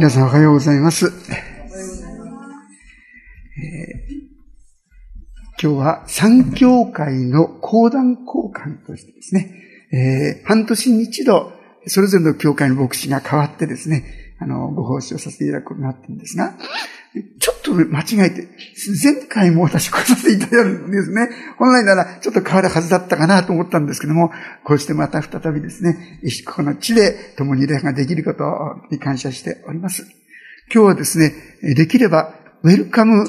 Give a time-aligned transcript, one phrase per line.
[0.00, 1.49] 皆さんおはようございます。
[5.90, 9.54] は三教会の講談交換としてですね、
[9.92, 11.52] えー、半年に一度、
[11.86, 16.54] それぞれの教会の牧師が変わってですね、あの、ご奉仕をさせていただくことになってるんですが、
[17.40, 18.48] ちょっと間違えて、
[19.02, 21.28] 前回も私来させていただいたんですね。
[21.58, 24.30] 本来ならちょっと変わるはずだったかなと思ったんですけども、
[24.64, 28.44] こうしてまた再びですね、この地で共に礼拝ができること
[28.90, 30.06] に感謝しております。
[30.72, 31.34] 今日はですね、
[31.74, 32.32] できれば
[32.62, 33.28] ウェルカム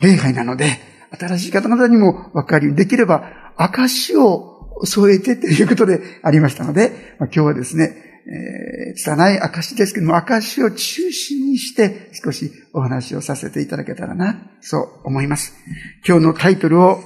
[0.00, 0.66] 礼拝なので、
[1.18, 15.54] 新しい方々にも分かるように、できれば証を添えてということでありましたので、ま今日はですね、えー、拙い証ですけども、証を中心にして少しお話をさせていただけたらな、そう思います。
[16.06, 17.00] 今日のタイトルを、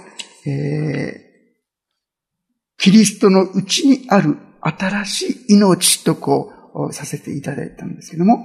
[0.47, 1.25] えー、
[2.79, 6.51] キリストのうちにある新しい命とこ
[6.91, 8.39] う、させていただいたんですけども、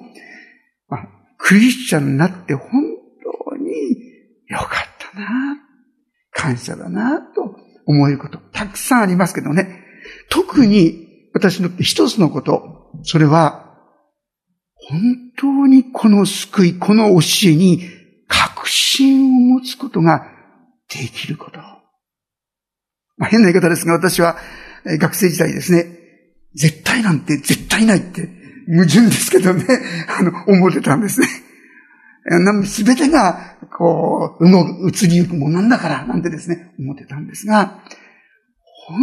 [0.87, 1.07] まあ、
[1.37, 2.69] クリスチャンになって本
[3.49, 3.71] 当に
[4.47, 5.57] 良かったな、
[6.31, 9.83] 感謝だな、と思えること、たくさんありますけどね、
[10.29, 13.65] 特に私の一つのこと、それは、
[14.75, 15.01] 本
[15.37, 17.83] 当にこの救い、この教えに
[18.27, 20.25] 確信を持つことが
[20.89, 21.59] できること。
[23.17, 24.37] まあ、変な言い方ですが、私は
[24.85, 25.99] 学生時代ですね、
[26.55, 28.27] 絶対なんて絶対ないって
[28.67, 29.65] 矛盾ですけどね、
[30.07, 31.27] あの、思ってたんですね。
[32.65, 37.81] すべてが、こう、うの、移りゆくものなんだから、なんてですね、思ってたんですが、
[38.87, 38.99] 本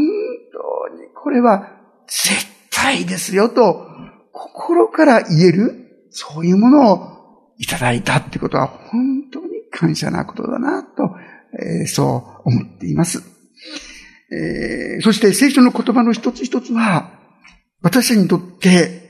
[0.90, 1.76] 当にこれは
[2.06, 3.86] 絶対ですよと、
[4.32, 7.16] 心から言える、そういうものを
[7.58, 10.88] いただいたってことは本当に感謝なことだなと、
[11.58, 13.22] えー、そう思っています。
[14.32, 17.12] えー、そして聖書の言葉の一つ一つは、
[17.82, 19.06] 私たちにとって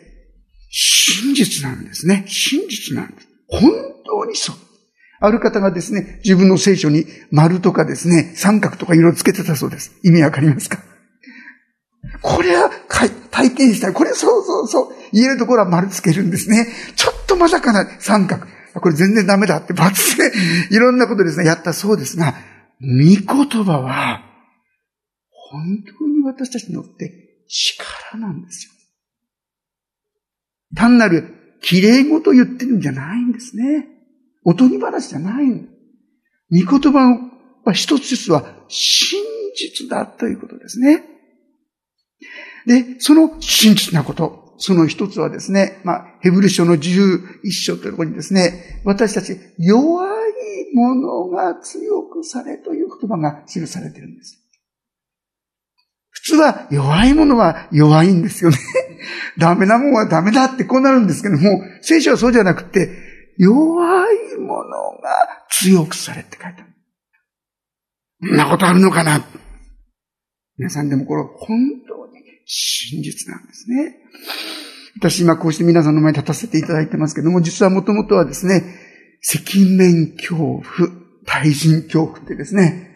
[0.70, 2.24] 真実なんですね。
[2.26, 3.28] 真実なんです。
[3.48, 3.95] 本
[4.26, 4.56] 当にそう。
[5.18, 9.92] ある方がですね、自分の聖書に丸とかですね、三角とか色をつけてたそうです。
[10.04, 10.78] 意味わかりますか？
[12.22, 12.70] これは
[13.30, 13.92] 体験したい。
[13.92, 14.94] これそうそうそう。
[15.12, 16.68] 言えるところは丸つけるんですね。
[16.96, 18.46] ちょっとまさかな三角。
[18.74, 20.30] これ全然ダメだって罰で、
[20.70, 22.34] いろんなことですね、やったそうですが、
[22.80, 24.22] 御言葉は、
[25.30, 28.72] 本当に私たちによって力なんですよ。
[30.76, 33.86] 単なる綺麗事言ってるんじゃないんですね。
[34.48, 35.68] おとぎ話じゃないん
[36.52, 37.08] 御言葉
[37.66, 39.20] の一つずつは真
[39.56, 41.02] 実だということですね。
[42.64, 54.40] で、その真実なこと、その一つはですね、まあ、ヘブル書の11章というところにですね、私たち弱いものが強くされという言葉が記されているんです。
[56.10, 58.58] 普通は弱いものは弱いんですよね。
[59.38, 63.05] ダメなものはダメだってこうなるんですけども、聖書はそうじゃなくて、
[63.38, 64.70] 弱いもの
[65.02, 66.72] が強くされって書いてある。
[68.28, 69.24] そんなことあるのかな？
[70.58, 73.96] 皆さんでもこれ本当に真実なんですね。
[74.98, 78.64] 私今こうして皆さんの前に立たせていただいてますけども、実はもともとはですね、
[79.22, 80.62] 赤面恐怖、
[81.26, 82.94] 対人恐怖ってですね、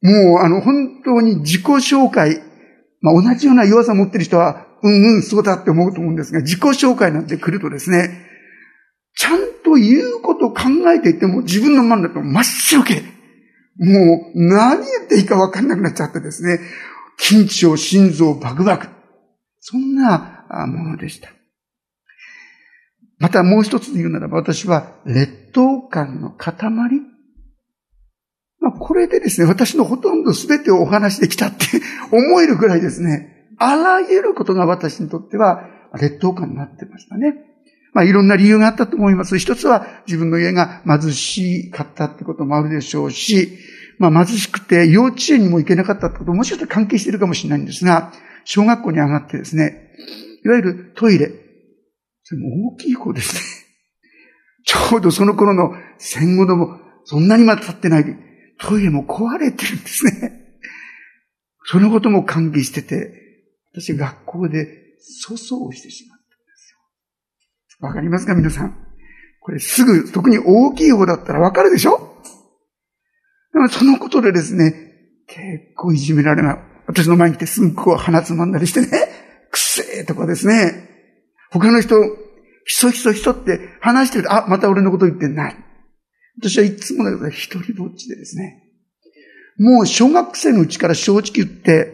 [0.00, 2.40] もうあの本当に自己紹介、
[3.00, 8.20] まあ同じような弱さを持ってる人は、うんうん、そうだって思うと思うんですが、自己紹介なんて来るとですね、
[9.16, 13.02] ちゃんと言うことを考えていても自分の真ん中真っ白け。
[13.76, 16.60] もう何言っていいか分かんなくなっちゃってですね、
[17.20, 18.88] 緊張、心臓、バクバク。
[19.60, 21.30] そんなものでした。
[23.18, 26.52] またもう一つ言うならば、私は劣等感の塊。
[28.60, 31.64] まあ、これでですね、私のほとんど全てをお話できたって
[32.10, 37.53] 思えるぐらいですね、あらゆることが私にとっては劣等感になってましたね。
[37.94, 39.38] まあいろんな理由があったと思います。
[39.38, 43.58] 一つは自分の家が貧しかったってこともあるでしょうし、
[43.98, 48.12] まあ貧しくて幼稚園にも行けなかったってことももしかしたら関係しているかもしれないんですが、
[48.44, 49.92] 小学校に上がってですね、
[50.44, 51.30] いわゆるトイレ、
[52.24, 53.40] それも大きい方ですね。
[54.66, 58.04] ちょうどその頃の戦後でもそんなにまだ経ってない、
[58.58, 60.40] トイレも壊れてるんですね。
[61.66, 63.12] そのことも関係してて、
[63.72, 66.13] 私学校で粗相をしてしまった。
[67.84, 68.74] わかりますか皆さん？
[69.40, 71.98] これすぐ、特に大きい方だったらわかるでしょ？
[73.52, 74.74] でもそのことでですね、
[75.26, 76.58] 結構いじめられない。
[76.86, 78.88] 私の前に来てすんごい鼻つまんだりしてね、
[79.50, 80.88] くせえとかですね、
[81.50, 81.94] 他の人、
[82.66, 85.56] ひそひそひそって話してると、あ、また俺のこと言ってない。
[86.40, 88.62] 私はいつもだけど一人ぼっちでですね、
[89.58, 91.93] もう小学生のうちから正直言って、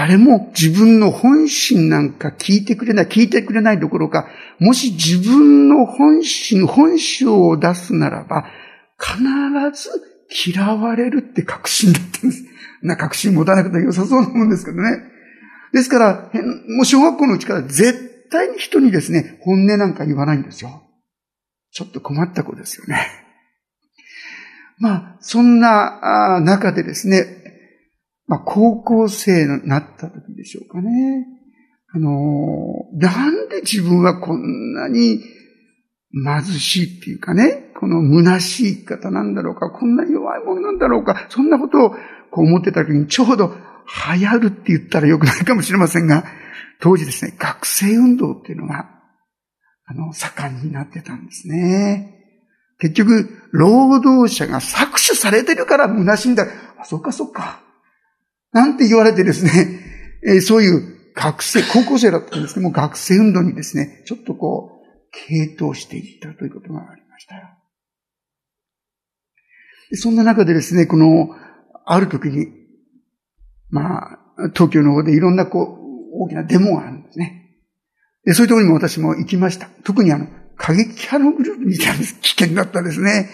[0.00, 8.46] 誰も自分の本心なんか聞いてくれない、聞いてくれないどころか、もし自分の本心、本性を出すならば、
[8.98, 9.18] 必
[9.78, 9.90] ず
[10.50, 12.44] 嫌われるって確信だったんです。
[12.80, 15.02] な、確信持たなくて良さそうなもんですけどね。
[15.74, 16.30] ですから、
[16.68, 20.82] もう小学校のうちから絶対に人にですね、本音なんか言わないんですよ。
[21.72, 23.06] ちょっと困った子ですよね。
[24.78, 27.39] まあ、そんな中でですね、
[28.30, 31.26] まあ、高校生になった時でしょうかね。
[31.92, 35.20] あの、なんで自分はこんなに
[36.12, 41.90] 貧しいっていうかね、この虚しい生き方なんだろうか、こんな弱いものなんだろうか、そんなことを
[42.30, 43.52] こう思ってた時にちょうど
[44.16, 46.24] 流行るって言ったらよくないかもしれませんが、
[46.80, 48.90] 当時ですね、学生運動っていうのが、
[49.86, 52.14] あの、盛んになってたんですね。
[52.78, 56.46] 結局、労働者が搾取されてるから虚しいんだ。
[56.78, 57.68] あ、そっかそっか。
[58.52, 59.80] なんて言われてですね、
[60.26, 67.58] えー、そういう学生、高校生だったんですけども、学生運動にですね、ちょっとこう、傾倒していったということがありました。
[69.94, 71.30] そんな中でですね、この、
[71.84, 72.48] ある時に、
[73.70, 74.18] まあ、
[74.54, 77.40] 東京の方でいろんなこう、大きなデモがあるんですね。
[78.24, 79.68] で、そういうところにも私も行きました。
[79.84, 83.30] 特にあの、過激派のグループみたいな危険だったですね。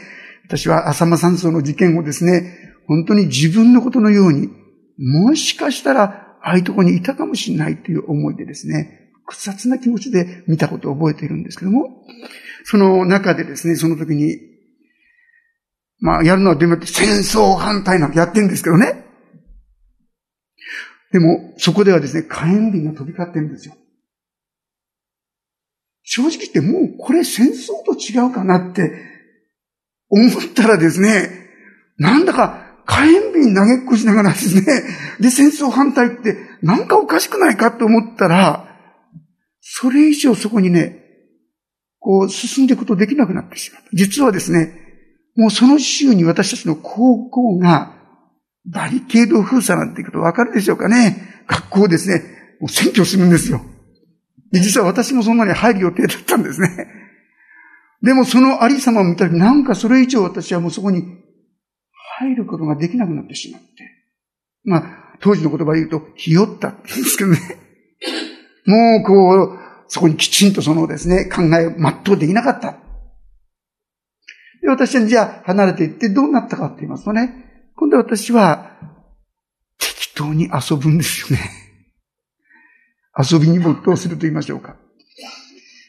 [0.47, 4.49] 私は浅間山荘の事件をですね、本当に自分のことのように、
[4.99, 12.05] もしかしたら、ああいうところにいたかもしれないという思いでですね、複雑な気持ちで見たことを覚えているんですけども、
[12.65, 14.39] その中でですね、その時に、
[15.99, 19.05] まあ、やるのはでも戦争反対なんてやってるんですけどね。
[21.13, 23.75] でも、そこではですね、火炎瓶が飛び交ってるんですよ。
[26.03, 28.93] 正直言ってもうこれ戦争と違うかなって
[30.09, 31.49] 思ったらですね、
[31.99, 34.63] なんだか火炎瓶投げっこしながらですね、
[35.21, 38.65] で、戦争反対ってなんかおかしくないかと思ったら、
[39.61, 41.03] それ以上そこにね、
[41.99, 43.83] こう進んでいくことできなくなってしまう。
[43.93, 44.81] 実はですね、
[45.35, 47.93] もうその週に私たちの高校が
[48.65, 51.45] バリケード封鎖なんていうことわかるでしょうかね。
[51.49, 52.23] 学校ですね、
[52.61, 53.61] もう占拠するんですよ。
[54.53, 56.87] で、実は私もそんなに入る予定だったんですね。
[58.03, 61.03] でもそのありさまを見たら、なんかそれ以上私はもうそこに
[62.19, 63.69] 入ることができなくなってしまって。
[64.65, 64.83] まあ、
[65.21, 67.39] 当時の言葉で言うと、ひよったって言うんですけどね。
[68.67, 69.59] もうこう、
[69.89, 72.79] そこにきちんとそのですね、考えを全うできなかった。
[74.63, 78.73] で、私はじゃあ離れていってどうなったかって言いますとね、今度私は
[79.79, 81.51] 適当に遊ぶんですよね。
[83.31, 84.77] 遊びに没頭すると言いましょうか。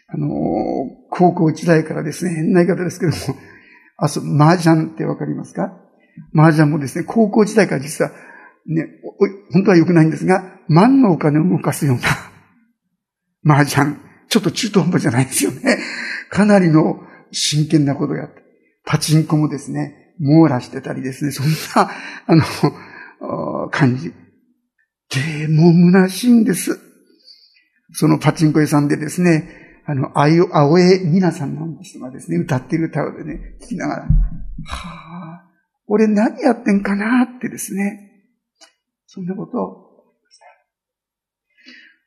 [0.10, 0.28] あの、
[1.10, 3.18] 高校時代からですね、変な言い方ですけども、
[4.02, 5.87] 遊ぶ、麻雀ってわかりますか？
[6.34, 8.12] 麻雀もですね、高校時代から実は、
[8.68, 8.88] ね、
[9.52, 11.98] 本当は良くないんですが、万のお金を動かすよう
[13.46, 13.96] な 麻雀。
[14.30, 15.80] ちょっと中途半端じゃないですよね。
[16.30, 18.42] かなりの真剣なことをやって。
[18.86, 21.92] パチンコもですね、網羅してたりですね、そんな、
[22.28, 24.14] あの、感じ。
[25.10, 26.80] でも虚しいんです。
[27.94, 29.50] そのパチンコ屋さんでですね、
[29.86, 34.08] あの、あよ、青江みなさんなんですがですね、歌ってる歌をでね、聞きながら、は
[34.66, 35.47] あ、
[35.88, 38.12] 俺何やってんかなってですね、
[39.06, 39.88] そんなことを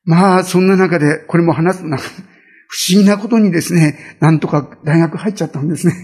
[0.05, 1.97] まあ、そんな中で、これも話すな、
[2.69, 5.95] 不思議なことにですね、なんとか大学入っちゃったんですね。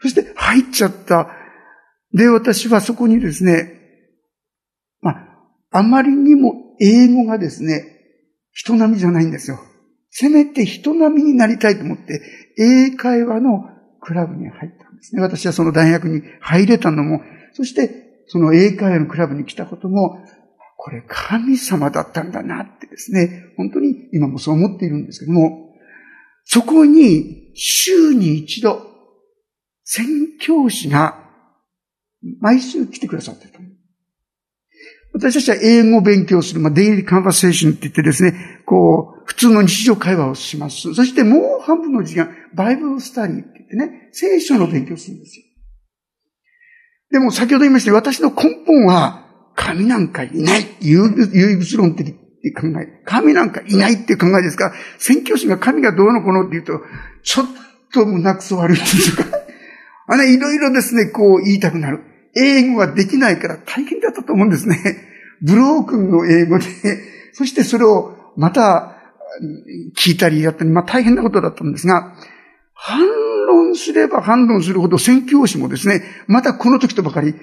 [0.00, 1.28] そして入っちゃった。
[2.12, 3.78] で、私はそこにですね、
[5.00, 7.84] まあ、あまりにも英語がですね、
[8.52, 9.58] 人並みじゃないんですよ。
[10.10, 12.20] せめて人並みになりたいと思って、
[12.58, 13.64] 英会話の
[14.00, 15.22] クラブに入ったすね。
[15.22, 20.18] 私はその大学に入れたのも、そしてその英会話のクラブに来たことも、
[20.76, 25.74] これ神様だったんだなってですね、本当に今もそう思っているんですけども、
[26.44, 28.86] そこに週に一度、
[29.84, 30.06] 宣
[30.40, 31.18] 教師が
[32.40, 33.58] 毎週来てくださってた。
[35.12, 40.94] 私たちは英語を勉強する、まあ、デイリーカンバセーションって言ってですね、こう、普通の日常会話をします。
[40.94, 45.44] そしてもう半分の時間、バイブルスタディって言ってね、聖書の勉強するんですよ。
[47.10, 49.22] でも先ほど言いましたように私の根本は、
[49.54, 50.66] 神なんかいない。
[50.80, 53.02] 唯物論的って考え。
[53.04, 56.80] 神なんかいないっていう考えですから、宣教師が神がどうのこのって言うと、
[57.22, 57.46] ちょっ
[57.92, 59.38] と胸くそ悪いっていうか、
[60.08, 62.00] あれ、いろいろですね、こう言いたくなる。
[62.34, 64.78] 英語ができないから大変だったと思うんですね。
[65.42, 66.64] ブロークンの英語で、
[67.32, 68.96] そしてそれをまた
[69.96, 72.14] 聞いたりやったり、まあ大変なことだったんですが、
[72.74, 73.00] 反
[73.46, 77.34] 論すれば反論するほど宣教師もですね、またこの時とばかり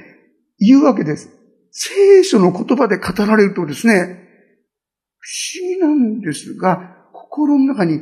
[0.60, 1.30] 言うわけです。
[1.72, 4.28] 聖書の言葉で語られるとですね、
[5.20, 5.28] 不
[5.62, 8.02] 思議なんですが、心の中に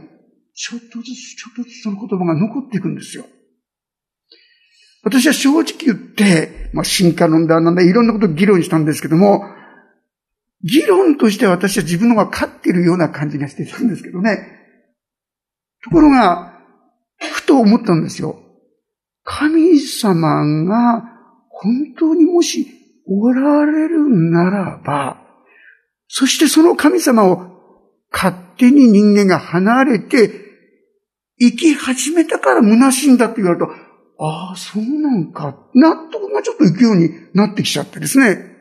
[0.54, 3.26] ちょっとずつちょっとずつその言葉が残っていくんですよ。
[5.08, 9.44] 私は正直言って、まあ、進化論だなんだいろんなことを議論したんですけども、
[10.64, 14.48] 議論として私は自分の方が勝っているような感じがしてたんですけどね。
[15.84, 16.60] ところが、
[17.20, 18.38] ふと思ったんですよ。
[19.24, 21.04] 神様が
[21.50, 22.68] 本当にもし
[23.08, 25.22] おられるならば、
[26.08, 27.48] そしてその神様を
[28.12, 30.32] 勝手に人間が離れて
[31.40, 33.87] 生き始めたから虚しいんだって言われると、
[34.20, 38.58] ああ、そうなんか、納得がちょっといくようになってきちゃってですね。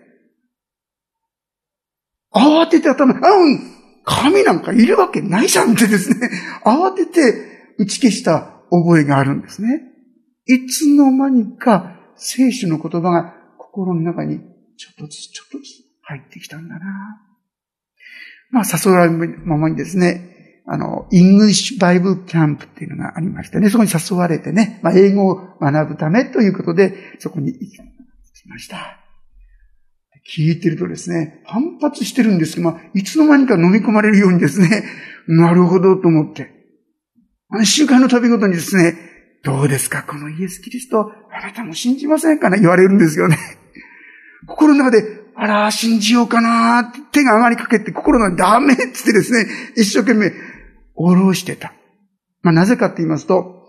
[2.35, 6.31] 慌てて頭、あ、うん、神なんかいるわけないじゃんってですね、
[6.65, 9.83] 慌てて打ち消した覚えがあるんですね。
[10.47, 14.41] いつの間にか聖書の言葉が心の中に
[14.77, 15.69] ちょっとずつちょっとずつ
[16.03, 17.23] 入ってきたんだな。
[18.51, 20.36] まあ、誘われるままにですね、
[20.69, 27.79] あの、 English Bible Camp っていうのがありましてね、そこに誘われてね、まあ、英語を学ぶためということで、そこに行き
[28.49, 28.99] ました。
[30.29, 34.85] 聞いてるとですね、反発してるんですけど、まあ、いつの間にか飲み込まれるようにですね、
[35.29, 36.51] なるほどと思って。
[37.49, 38.97] あの週間の旅ごとにですね、
[39.45, 43.39] どうですかこのイエス・キリスト、あなたも信じませんかね言われるんですよね。
[44.49, 45.05] 心の中で、
[45.37, 49.47] あら、信じようかなって手が上がりかけて、心のダメって言ってですね、
[49.77, 50.33] 一生懸命、
[50.97, 51.73] 下ろしてた。
[52.43, 53.69] まあ、なぜかって言いますと、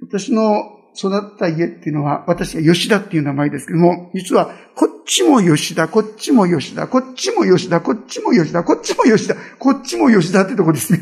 [0.00, 0.62] 私の
[0.96, 11.00] 育った家っていうのは、私は吉田っていう名前ですけども、実は、こっちも吉田、こっちも吉田、こっちも吉田、こっちも吉田、こっちも吉田、こっちも吉田ってとこですね。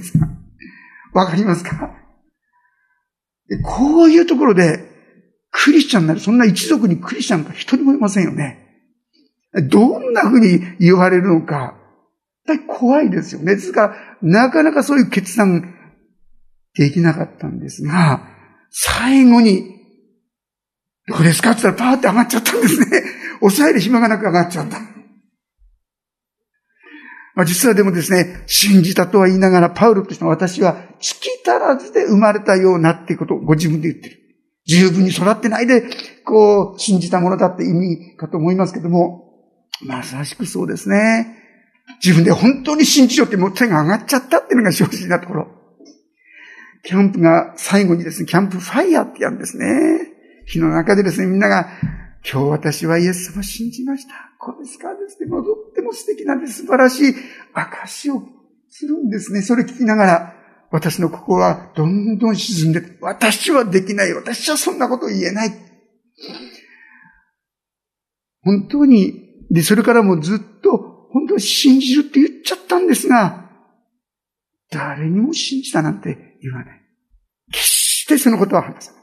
[1.13, 1.95] わかりますか？
[3.65, 4.91] こういうところで、
[5.51, 8.59] クリスチャンなる、そんな一族にクリスチャンが一人もいませんよね。
[9.69, 11.77] どんな風に言われるのか、
[12.47, 13.55] 対怖いですよね。
[13.55, 15.75] ですから、なかなかそういう決断
[16.75, 18.29] できなかったんですが、
[18.71, 19.73] 最後に
[21.09, 22.87] どうですかって言ったらパーって上がっちゃったんですね。
[23.41, 24.79] 抑える暇がなく上がっちゃった。
[27.35, 34.19] まあ、実はでもですね、信じたとは言いながら、パウロとしては私は、月足らずで生まれたようなってことをご自分で言ってる。
[34.67, 35.83] 十分に育ってないで、
[36.25, 39.33] こう、信じたものだって意味かと思いますけども、
[39.85, 41.42] まさしくそうですね。
[42.03, 45.49] 自分で本当に信じようってもう手が上がっちゃったっていうのが正直なところ。
[46.85, 50.13] キャンプが最後にですね、キャンプファイヤーってやるんですね。
[50.47, 51.69] 日の中でですね、みんなが、
[52.29, 54.15] 今日私はイエス様を信じました。
[54.39, 57.15] これですかですね、とっても素敵なんで素晴らしい
[57.55, 58.23] 証を
[58.69, 59.43] するんですね。
[59.43, 60.35] それ聞きながら、
[60.71, 64.15] 私の心はどんどん沈んで、私はできない。
[64.15, 65.53] 私はそんなこと言えない。
[68.43, 70.39] 本当に、で、それからもずっ
[71.39, 73.51] 信じるって言っちゃったんですが、
[74.71, 76.83] 誰にも信じたなんて言わない。
[77.53, 79.03] 決してそのことは話さない。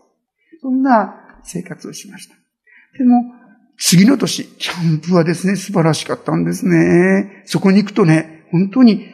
[0.62, 2.36] そんな生活をしました。
[2.98, 3.24] でも、
[3.78, 7.44] 次の年、キャンプはですね、素晴らしかったんですね。
[7.46, 9.08] そこに行くとね、本当に、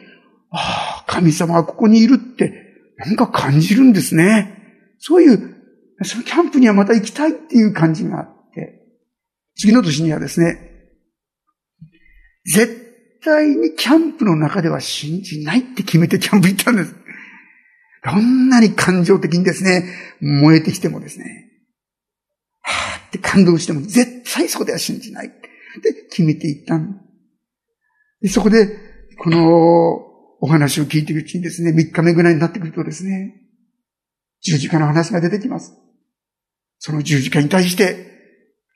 [0.50, 2.52] ああ、神様はここにいるって、
[2.96, 4.56] 何か感じるんですね。
[4.98, 5.54] そういう、
[6.02, 8.82] そのキャンプにはまた行きたいっていう感じがあって、
[9.56, 10.72] 次の年にはですね、
[12.44, 12.85] 絶
[13.26, 16.94] 対にキャンプの中では信じないって決めてキャンプ行ったんです。
[18.04, 19.84] どんなに感情的にですね、
[20.20, 21.50] 燃えてきてもですね、
[22.62, 25.28] はぁって感動しても絶対そこでは信じない。
[25.82, 27.00] で、決めていったん
[28.22, 28.78] でそこで、
[29.18, 29.96] この
[30.40, 33.34] お話を聞いているうちにですね、3日目ぐらいになってくるとですね、
[34.42, 35.74] 十字架の話が出てきます。
[36.78, 38.06] その十字架に対して、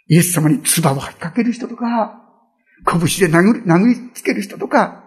[0.09, 2.30] イエス様に唾を吐きかける人とか、
[2.87, 5.05] 拳で殴り、殴りつける人とか、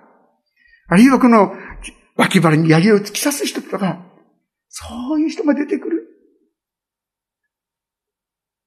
[0.87, 1.53] あるいはこの
[2.15, 4.05] 脇腹に槍を突き刺す人とか、
[4.69, 6.07] そういう人が出てくる。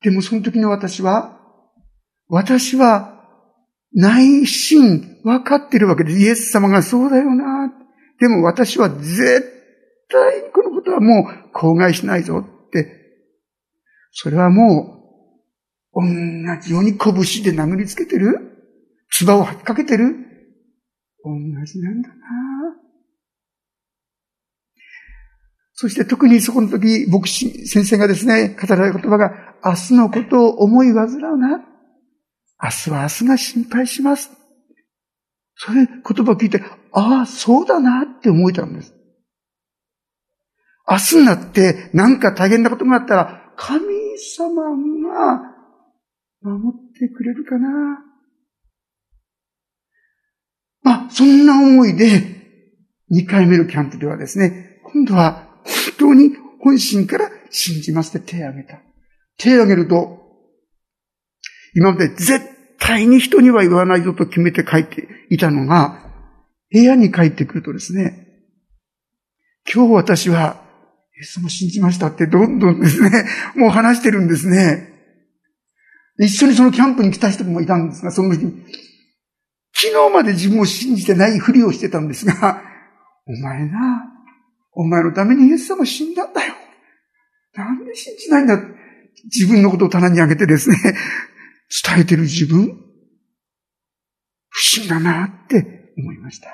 [0.03, 1.39] でもその時の私は、
[2.29, 3.17] 私は
[3.93, 6.19] 内心分かってるわけです。
[6.19, 7.73] イエス様がそうだよな。
[8.21, 9.53] でも私は絶
[10.09, 12.93] 対このことはもう口外しないぞって。
[14.13, 14.93] それはも
[15.95, 18.56] う、同じように拳で殴りつけてる
[19.11, 20.15] 唾を吐きかけてる？
[21.25, 21.33] 同
[21.65, 22.15] じなんだな
[25.79, 31.59] そして特にそこの時、牧師、先生がですね、語られた言葉が、明日のことを思い煩うな。
[32.63, 34.31] 明日は明日が心配します。
[35.55, 38.95] それ言葉を聞いて、ああ、そうだなって思えたんです。
[40.89, 43.85] 明日になって何か大変なことがあったら、神
[44.37, 45.41] 様が
[46.41, 48.06] 守ってくれるかな。
[50.87, 52.23] まあ、そんな思いで、
[53.11, 55.49] 2回目のキャンプではですね、今度は
[55.99, 58.79] 本当に本心から信じますって手を挙げた。
[59.37, 60.21] 手を挙げると、
[61.75, 62.41] 今まで絶
[62.79, 66.09] 対に人には言わないぞと決めて書いていたのが、
[66.71, 68.29] 部屋に帰ってくるとですね、
[69.69, 70.63] 今日私は、
[71.17, 73.11] イエスも信じましたってどんどんですね、
[73.57, 74.89] もう話してるんですね。
[76.21, 78.65] 一緒にそのキャンプに来た人もいたんですが、その時に、
[79.79, 82.63] 昨日まで自分を信じてないふりをしてたんですが、
[83.27, 83.79] お前な、
[84.73, 86.55] お前のためにイエス様死んだんだよ。
[87.55, 88.59] なんで信じないんだ
[89.25, 90.77] 自分のことを棚に上げてですね、
[91.85, 92.69] 伝えてる自分、
[94.49, 96.49] 不思議だなって思いました。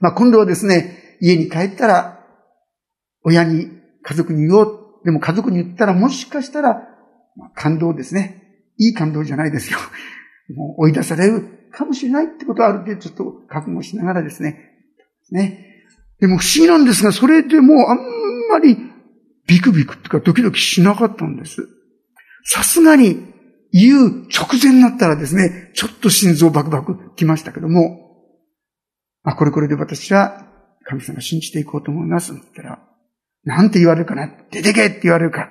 [0.00, 2.26] まあ今度はですね、家に帰ったら、
[3.22, 3.68] 親に、
[4.02, 5.00] 家族に言おう。
[5.04, 6.82] でも家族に言ったらもしかしたら、
[7.54, 8.42] 感動ですね。
[8.76, 9.78] いい感動じゃないですよ。
[10.54, 14.70] もう追い出されるかもしれないってことはある程度ちょっと覚悟しながらですね。
[15.30, 15.66] ね。
[16.20, 17.98] でも不思議なんですが、それでもあん
[18.50, 18.76] まり
[19.46, 21.68] ビクビクっていうかドキドキしなかったんです。
[22.44, 23.30] さすがに
[23.72, 28.10] 言う直前になったらですね、ちょっと心臓バクバクきましたけども、
[29.22, 30.46] あ、これこれで私は
[30.84, 32.80] 神様信じていこうと思いますったら、
[33.44, 35.50] なんて言われるかな出てけって言われるか。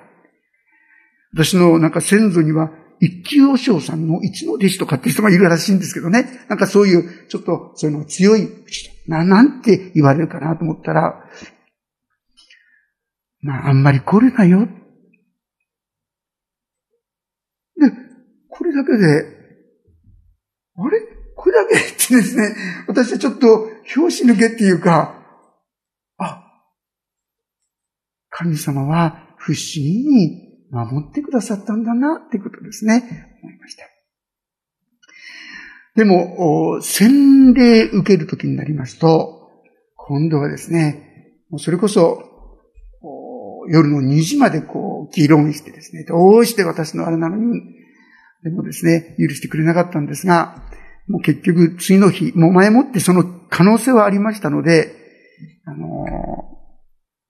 [1.32, 2.70] 私のなんか先祖には
[3.00, 6.44] 一級和尚さんの一の弟子とかって人がいるらしいんですけどね。
[6.48, 8.90] なんかそういう、ちょっとそういうの強い人。
[9.08, 11.24] な、なんて言われるかなと思ったら、
[13.40, 14.68] まあ、あんまり来れないよ。
[17.78, 17.90] で、
[18.50, 19.38] これだけで、
[20.76, 21.00] あれ？
[21.34, 22.54] これだけってですね、
[22.86, 25.14] 私はちょっと拍子抜けっていうか、
[26.18, 26.44] あ、
[28.28, 33.02] 神様は不思議に守ってくださったんだなってことですね。
[33.42, 33.84] 思いました。
[35.96, 39.50] でも、洗礼受けるときになりますと、
[39.96, 42.24] 今度はですね、それこそ、
[43.68, 47.60] 夜の2時までこう、議論してですね、どうして私のあれなのに、
[48.42, 50.62] でもですね、許してくれなかったんですが、
[51.08, 54.94] もう結局次の日、もう前もってその可能性はありましたので、
[55.64, 56.06] あの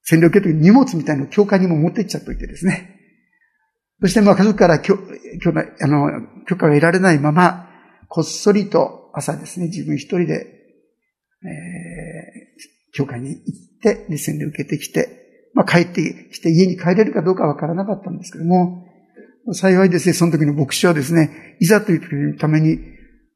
[0.02, 2.99] 洗礼受けるとき荷物みたいなのを教会にも持ってっちゃっといてですね、
[4.00, 6.10] そしてまあ家族から許あの
[6.46, 7.68] 許可が得られないまま、
[8.08, 10.46] こっそりと朝ですね、自分一人で、
[11.42, 13.40] えー、教会に行っ
[13.82, 18.86] て、熱戦で受けてきて、まあ帰ってきて家に帰れるかどうかわからなかったんですけども、
[19.52, 22.78] 幸いですね、その時の牧師はですね、いざという時のために、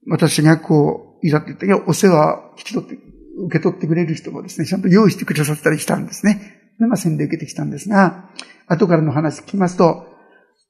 [0.07, 2.98] 私がこう、いざという時にお世話を引き取って、
[3.46, 6.72] 受け取ってくれる人もですね、ちゃんと用意してくださったりしたんですね。
[6.79, 8.31] で、まあ、洗礼受けてきたんですが、
[8.66, 10.13] 後からの話聞きますと、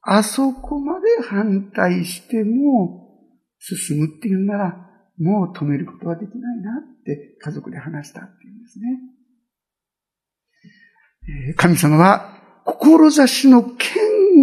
[0.05, 3.09] あそこまで反対しても
[3.59, 4.85] 進むっていうなら、
[5.17, 8.85] もう止めることはできないなって家族で話したっていうんですね。
[11.57, 12.33] 神様は、
[12.65, 13.77] 志の堅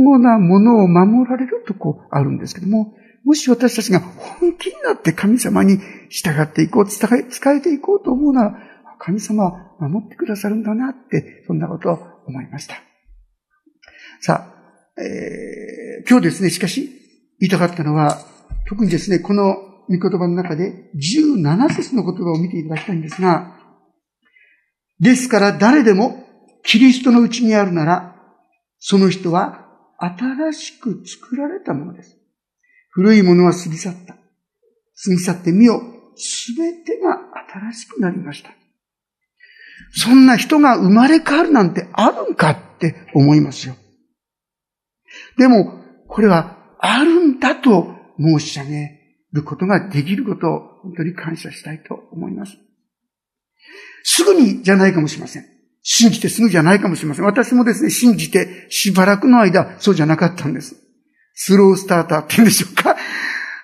[0.04, 2.94] 固なものを守られるとこあるんですけども、
[3.24, 8.54] もし私たちが本気になって神様に従っていこう、伝え、伝えていこうと思うなら、
[8.98, 12.76] 神様は守ってくださるんだなって、そんなことを思いました。
[14.20, 14.61] さあ、
[14.98, 16.90] えー、今日ですね、しかし、
[17.40, 18.18] 言いたかったのは、
[18.68, 19.56] 特にですね、この
[19.88, 23.56] 御言葉の中で17節の言葉を見ていただきたいんですが、
[25.00, 26.24] ですから誰でも
[26.62, 28.16] キリストのうちにあるなら、
[28.78, 29.66] その人は
[29.98, 32.16] 新しく作られたものです。
[32.90, 34.14] 古いものは過ぎ去った。
[34.14, 34.20] 過
[35.10, 35.82] ぎ去ってみよ。
[36.16, 37.18] すべてが
[37.72, 38.50] 新しくなりました。
[39.94, 43.74] そんな人が生まれ変わるなんてあるんかって思いますよ。
[45.38, 49.00] でも、これはあるんだと申し上げ
[49.32, 52.56] ることができることを本当に感謝したいと思います。
[54.04, 55.46] すぐにじゃないかもしれません。
[55.82, 57.24] 信じてすぐじゃないかもしれません。
[57.24, 60.76] 私もですね、信じてしばらくの間、そうじゃなかったんです。
[61.34, 62.96] スロースターターって言うんでしょうか。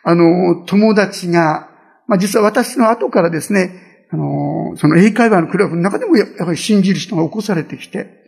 [0.03, 1.69] あの、友達が、
[2.07, 8.25] まあ実は私の後からですね、あの、その英会話のクラブの中でもやっぱり信じる人が起こされてきて、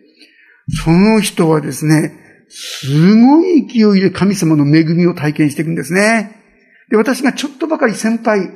[0.85, 6.37] その人はですね、すごい勢いで神様の恵みを体験していくんですね。
[6.91, 8.51] で、私がちょっとばかり先輩、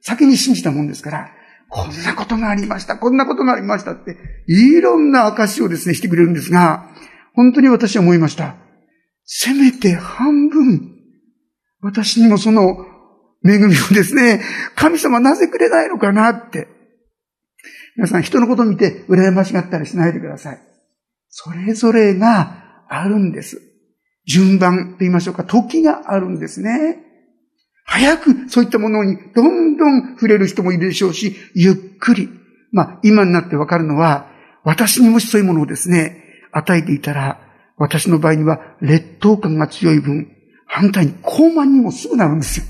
[0.00, 1.30] 先に信じたもんですから、
[1.68, 6.88] こんなことがありました、こんなことがありましたって、いろんな証をですね、してくれるんですが、
[7.34, 8.56] 本当に私は思いました。
[9.24, 10.94] せめて半分、
[11.82, 12.86] 私にもその
[13.44, 14.40] 恵みをですね、
[14.74, 16.68] 神様なぜくれないのかなって。
[17.96, 20.58] 皆さん人のことを見て羨ましがったりしないでください。
[21.28, 23.60] それぞれがあるんです。
[24.26, 26.98] 順番と言いましょうか、時があるんですね。
[27.84, 32.28] 早くそういったものにどんどん触れる人もいるでしょうし、ゆっくり。
[32.72, 34.30] まあ、今になってわかるのは、
[34.64, 37.40] 私にもしそういうものをですね、与えていたら、
[37.76, 40.28] 私の場合には劣等感が強い分、
[40.66, 42.66] 反対に高慢にもすぐなるんですよ。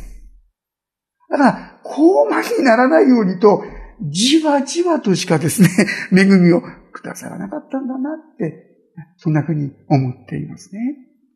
[1.30, 3.64] だから、高慢にならないようにと、
[4.02, 5.68] じわじわとしかですね、
[6.12, 8.73] 恵みをくださらなかったんだなって、
[9.16, 10.80] そんなふうに思っていますね。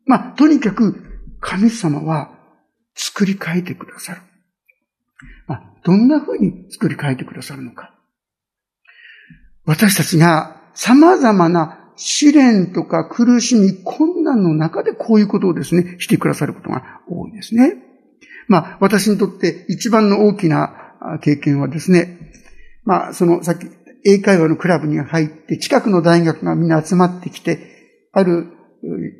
[0.05, 0.95] まあ、とにかく、
[1.41, 2.31] 神様は
[2.95, 4.21] 作り変えてくださる。
[5.47, 7.95] まあ、どんなふうに作り変えてくださるのか。
[9.65, 17.75] 私たちが様々な試練とか苦しみ、困難の中でこういうことをですね、してくださることが多いですね。
[18.47, 22.31] まあ、私にとって一番の大きな経験はですね、
[22.83, 23.67] まあ、その、さっき、
[24.05, 28.47] 英会話のクラブに入って、近くの大学がみんな集まってきて、ある、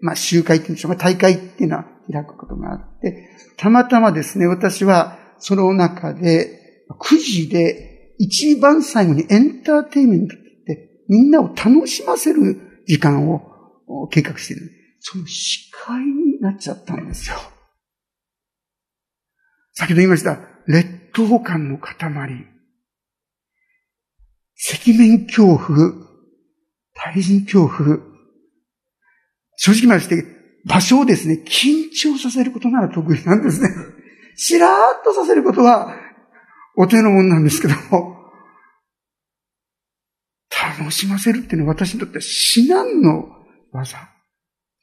[0.01, 14.71] まあ、集会っていうんでしょうか、大会っていうのは開くことがあって、たまたまですね、私は、その中で、9時で、一番最後にエンターテイメントってみんなを楽しませる時間を計画している。
[14.99, 17.37] その司会になっちゃったんですよ。
[19.71, 22.58] 先ほど言いました、劣等感の塊。
[24.59, 25.93] 赤面恐怖、
[26.93, 27.99] 対人恐怖。
[29.55, 30.25] 正直まして、
[30.65, 33.69] 場所をですね、緊張させることなら得意なんですね。
[34.35, 35.95] しらーっとさせることは、
[36.75, 38.17] お手のもんなんですけども、
[40.77, 43.29] 楽しませるっていうのは私にとっては至難の
[43.71, 43.97] 技。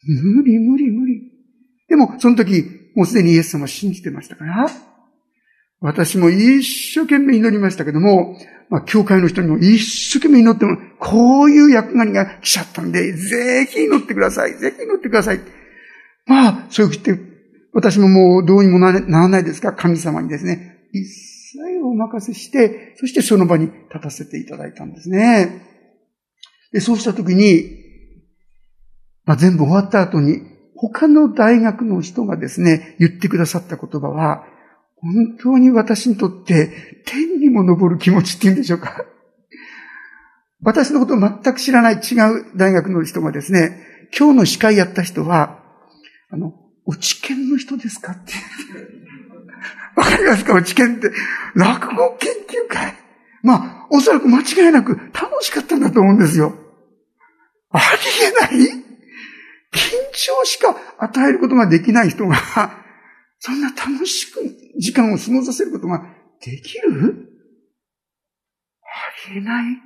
[0.02, 1.32] 無理無理無理。
[1.88, 4.68] でも、その時、もうすでにイエス様を信じてましたから、
[5.80, 8.36] 私も一生懸命祈りましたけども、
[8.68, 14.54] まあ、教会の人にも一生懸命祈っても、こういう役割が来ちゃったんで、ぜひ祈ってください。
[14.54, 15.40] ぜひ祈ってください。
[16.26, 17.18] まあ、そう言って、
[17.72, 25.62] 私ももうどうにもならないですか神様にですね、一切お任せして、そしてその場に立たせていただいたんですね。
[26.72, 27.84] で、そうしたときに、
[29.24, 30.40] まあ、全部終わった後に、
[30.74, 34.44] 他の大学の人がですね、言ってくださった言葉は、
[34.96, 39.04] 本当に私にとって天にも昇る気持ちっていうんでしょうか。
[40.62, 45.60] 私のことを全く知らない違う大学の人がですね、今日の司会やった人は、
[46.30, 46.54] あの、
[46.86, 48.32] 落ち研の人ですかって。
[49.96, 50.54] わかりますか？
[50.54, 51.10] 落ち研って。
[51.54, 52.94] 落語研究会。
[53.42, 56.54] まあ、おそらく間違いなく楽しかったんだと思うんですよ。
[57.70, 58.68] ありえない？
[58.68, 58.80] 緊
[60.12, 62.36] 張しか与えることができない人が、
[63.46, 64.40] そんな楽しく
[64.76, 66.02] 時間を過ごさせることが
[66.44, 67.28] できる？
[68.82, 69.76] ありえない。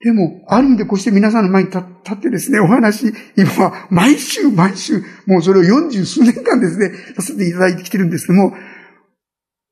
[0.00, 8.56] でも、ある意味でこうして皆さんの前に立ってですね、お話、今は毎週毎週、もうそれを四十数年間ですね、させていただいてきてるんですけども、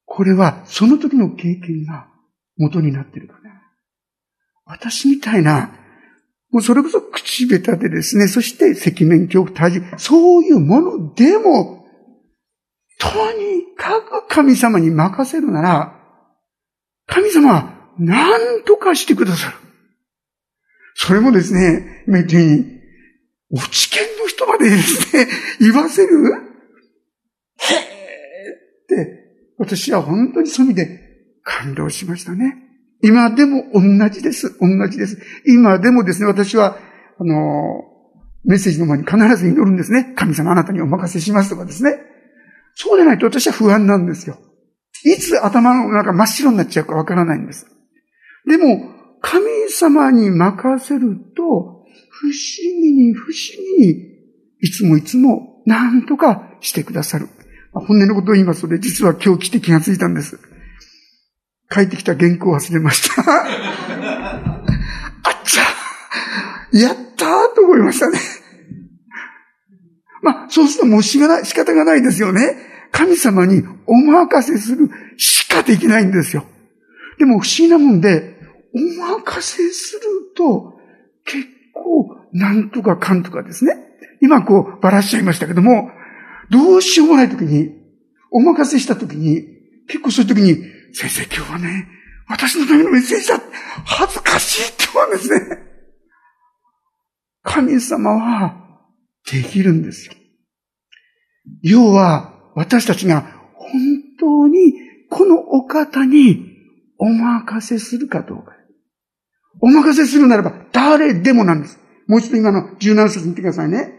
[0.05, 2.07] これはその時の経験が
[2.59, 3.41] 元になってるから。
[4.67, 5.84] 私みたいな、
[6.55, 11.85] もうそれこそ口下手でですね、そして赤面恐怖、体重、そういうものでも、
[13.01, 16.01] とにかく神様に任せるなら、
[17.07, 19.57] 神様は何とかしてくださる。
[20.95, 22.67] それもですね、今言ったように、
[23.51, 25.27] 落ち研の人までですね、
[25.59, 26.47] 言わせるへーっ
[28.89, 29.25] て、
[29.59, 31.01] 私は本当にそういう意味で
[31.43, 32.64] 感動しましたね。
[33.05, 34.57] 今でも同じです。
[34.61, 35.19] 同じです。
[35.47, 36.79] 今でもですね、私は、
[37.19, 37.85] あの、
[38.45, 40.15] メッセージの前に必ず祈るんですね。
[40.17, 41.99] 神様あなたにお任せしますとかですね。
[42.75, 44.39] そうでないと私は不安なんですよ。
[45.05, 47.67] いつ頭の中真っ白になっちゃうかわからないんです。
[48.47, 48.91] でも、
[49.21, 51.43] 神様に任せると、
[52.11, 53.33] 不思議に不思
[53.81, 54.15] 議に、
[54.61, 57.29] いつもいつも何とかしてくださる。
[57.73, 60.39] 本音のことを言いますとね、実は今日来て気がついたんです。
[61.73, 63.23] 書いてきた原稿を忘れました。
[63.27, 64.61] あ
[65.31, 65.63] っちゃ
[66.79, 68.19] やったーと思いましたね。
[70.23, 72.57] まあ、そうするともう仕方がないですよね。
[72.91, 76.45] 神様にお任せするしかできないんですよ。
[77.19, 78.37] でも不思議なもんで、
[78.75, 80.01] お任せする
[80.37, 80.75] と、
[81.25, 83.77] 結構、なんとかかんとかですね。
[84.21, 85.91] 今こう、ばらしちゃいましたけども、
[86.51, 87.73] どうしようもないときに、
[88.31, 89.47] お任せしたときに、
[89.87, 91.89] 結構そういう時に、先生今日はね、
[92.29, 93.41] 私のためのメッセージだ
[93.85, 95.59] 恥ずかしいって言うんですね。
[97.43, 98.57] 神様は
[99.31, 100.15] できるんですよ。
[101.63, 103.23] 要は、私たちが
[103.55, 103.81] 本
[104.21, 104.75] 当に
[105.11, 106.47] このお方に
[106.99, 108.53] お任せするかどうか。
[109.61, 111.81] お任せするならば誰でもなんです。
[112.07, 113.95] もう一度今の17節見てくださいね。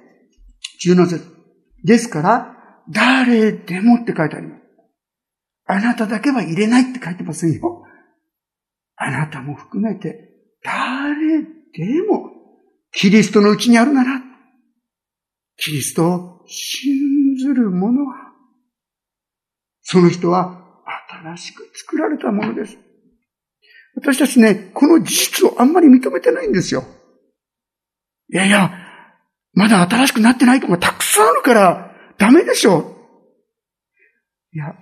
[0.86, 1.26] 17節。
[1.84, 2.56] ですから、
[2.90, 4.65] 誰でもって書いてあります。
[5.66, 7.84] あなただけは入れないって書いてませんよ。
[8.96, 10.30] あなたも含めて、
[10.64, 12.32] 誰でも、
[12.92, 14.22] キリストのうちにあるなら、
[15.58, 18.34] キリストを信ずる者は、
[19.82, 20.84] その人は
[21.24, 22.78] 新しく作られたものです。
[23.96, 26.84] 私たちね、この事実をあんまり認めてないんですよ。
[28.32, 28.72] いやいや、
[29.54, 32.86] まだ新しくなってないとこがたくさんあるからダメでしょう。
[34.54, 34.76] いや、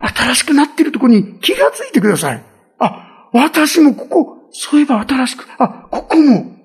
[0.00, 2.42] 新しくなっているところに気がついてください。
[2.78, 6.56] あ、私もここ、そういえば新しく、あ、ここも。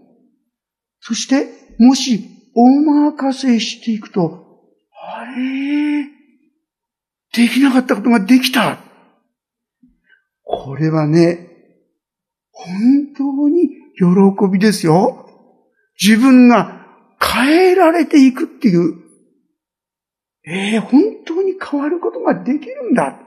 [1.01, 2.23] そして、もし、
[2.55, 4.45] お任せしていくと、
[4.93, 6.05] あれ？
[7.33, 8.79] できなかったことができた。
[10.43, 11.49] これはね、
[12.51, 12.73] 本
[13.17, 13.67] 当に
[13.97, 14.05] 喜
[14.51, 15.29] びですよ。
[16.01, 16.87] 自分が
[17.21, 18.95] 変えられていくっていう、
[20.45, 23.19] ええー、本当に変わることができるんだ。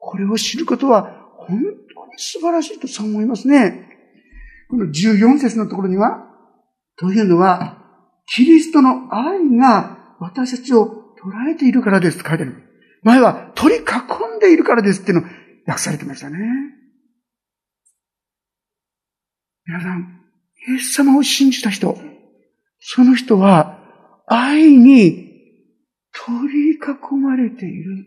[0.00, 3.86] これを知ることは本当に素晴らしいとそう思いますね。
[4.68, 6.26] この14節のところには、
[6.96, 7.78] というのは、
[8.26, 12.54] キリストの愛が私たちを捉えているからですと書いてある。
[13.02, 15.30] 前は取り囲んでいるからですっていうのを
[15.66, 16.38] 訳されてましたね。
[19.66, 20.20] 皆さん、
[20.68, 21.98] イエス様を信じた人、
[22.78, 23.78] その人は
[24.26, 25.30] 愛に
[26.12, 28.06] 取り囲まれている。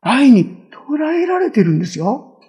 [0.00, 2.40] 愛に捉えられてるんですよ。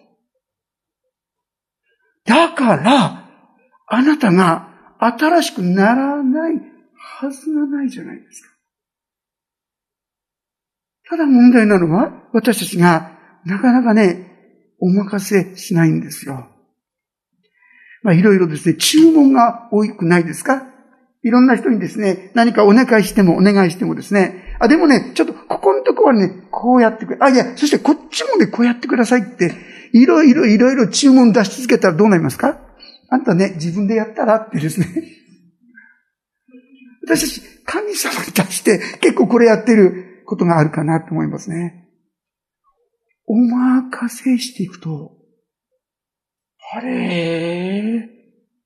[2.26, 3.30] だから、
[3.88, 4.70] あなたが
[5.00, 6.56] 新しくならない
[6.96, 8.50] はずがないじゃないですか。
[11.10, 13.12] ただ問題なのは、私たちが
[13.46, 14.32] なかなかね、
[14.80, 16.48] お任せしないんですよ。
[18.02, 20.68] まあいろいろですね、注文が多くないですか？
[21.24, 27.18] いろんな人にですね、何かお願いしてもお願いしてもですね、あ、でもね、ちょっとここのところはね、こうやってくれ。
[27.22, 29.54] あ、いや、そしてこっちもね、こうやってくださいって、
[29.94, 32.60] いろいろいろいろ注文出し続けたらどうなりますか？
[33.10, 34.88] あんたね、自分でやったらってですね。
[37.06, 41.88] 私たち、神様に対して結構これやってることがあるかなと思いますね。
[43.28, 45.18] お任せしていくと、
[46.74, 48.10] あれ？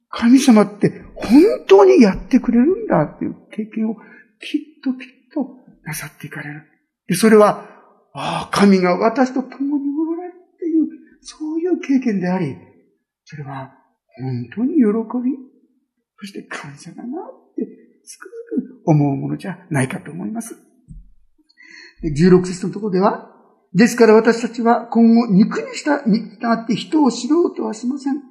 [0.10, 4.02] 神様って本当にやってくれるんだっていう経験をきっ
[4.84, 5.19] ときっと
[5.90, 6.62] なさっていかれる。
[7.08, 7.66] で、それは、
[8.14, 10.88] ああ、神が私と共におられるっていう、
[11.22, 12.56] そういう経験であり、
[13.26, 13.74] それは
[14.22, 15.32] 本当に喜び、
[16.20, 17.66] そして感謝だなって
[18.06, 20.56] つくづく思うものじゃないかと思います。
[22.04, 23.32] 16節のところでは、
[23.74, 28.22] ですから私たちは今後肉にしたに従って人を知ろうとはしません。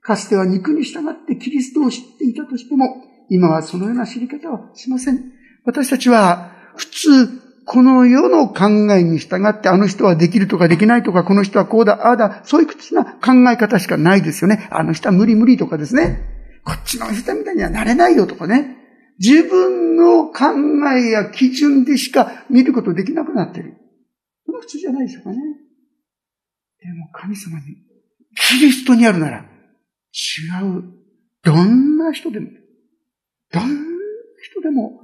[0.00, 2.86] かつては肉に従ってキリストを知っていたとしても、
[3.28, 5.32] 今はそのような知り方はしません。
[5.64, 7.28] 私たちは普通、
[7.66, 14.68] この世の考えに従ってあの人はできるとかできないとか、この人はこうだ、ああだ、そういう口な考え方しかないですよね。
[14.70, 16.24] あの人は無理無理とかですね。
[16.64, 18.76] こっちの人みたいにはなれないよとかね。
[19.18, 20.44] 自分の考
[20.96, 23.74] えや基準でしか見ることできなくなってる。
[24.46, 25.36] その普通じゃないでしょうかね。
[25.36, 27.64] でも神様に、
[28.34, 29.42] キリストにあるなら、違
[30.64, 30.84] う。
[31.42, 32.48] どんな人でも、
[33.52, 33.68] どんな
[34.42, 35.02] 人でも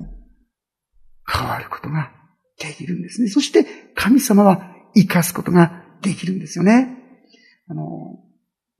[1.26, 2.12] 変わることが
[2.58, 3.28] できるんですね。
[3.28, 6.98] そして神様は生かすことができるんですよね。
[7.68, 7.82] あの、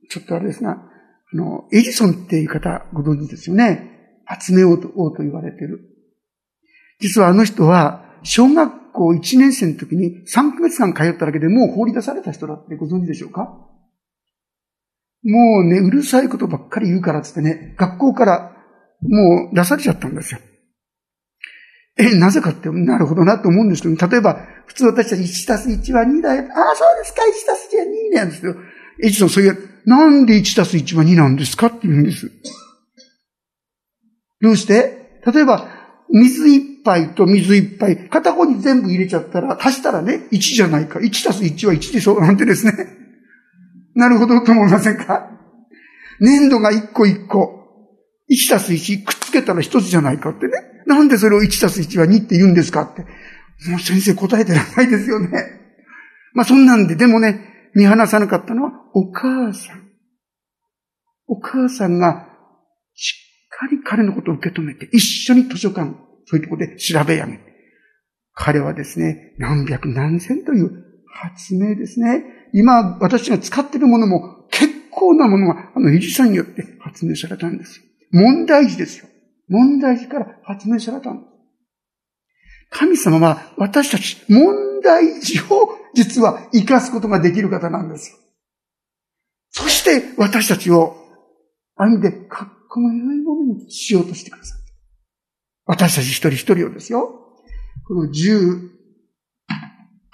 [0.09, 3.91] ちょっとあれですが、あの、エジソンっていう方ご存知ですよね。
[4.39, 5.81] 集め王と王と言われてる。
[6.99, 13.43] 実はあの人は、小学校1年生の時に3ヶ月間通っただけでもう放り出された人だってご存知でしょうか？
[15.23, 18.55] もうね、うるさいことばっかり言うからつってね、学校から
[19.01, 20.39] もう出されちゃったんですよ。
[21.97, 26.43] え、なぜかって、なるほどなと思うんですけど、例えば、普通私たち1たす1は2だよ。
[26.53, 28.55] ああ、そうですか、1たす1は2なんですけど、
[29.01, 32.31] エジソン、そういう、なんで1たす1は2なんですかって言うんです。
[34.41, 35.21] どうして？
[35.25, 35.69] 例えば、
[36.11, 40.99] 水一杯と水一杯、片方に全部入れちゃったら、足したらね、1じゃないか。
[40.99, 42.73] 1たす1は1でしょなんてですね。
[43.95, 45.31] なるほどと思いませんか？
[46.19, 47.61] 粘土が1個1個。
[48.29, 50.74] 1たす1くっつけたら1つじゃないかってね。
[50.85, 53.01] なんでそれを1たす1は2って言うんですかって。
[53.69, 55.29] もう先生答えてらないですよね。
[56.33, 59.85] まあそんなんで、でもね、見放さなかったのはお母さん。
[61.27, 62.27] お母さんが
[62.93, 65.95] しっかり彼のことを受け止めて、一緒に図書館、
[66.25, 67.39] そういうところで調べ上げて、
[68.33, 72.23] 彼はですね、何百何千という発明ですね。
[72.53, 77.85] 今私が使っているものも結構なものがあのイジさんによって発明されたんですよ。
[78.11, 79.07] 問題児ですよ。
[79.47, 81.35] 問題児から発明されたんです。
[82.69, 85.45] 神様は私たち問題児を
[85.93, 88.17] 実は生かすことができる方なんですよ。
[89.51, 90.97] そして私たちを、
[91.77, 94.59] ある意味で、かっこの良いものにしようとしてください。
[95.65, 97.21] 私たち一人一人をですよ。
[97.87, 98.13] この18